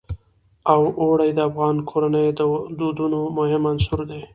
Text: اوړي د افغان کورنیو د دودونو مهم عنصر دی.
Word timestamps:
اوړي 1.03 1.29
د 1.33 1.39
افغان 1.49 1.75
کورنیو 1.89 2.35
د 2.37 2.41
دودونو 2.79 3.19
مهم 3.37 3.63
عنصر 3.71 3.99
دی. 4.09 4.21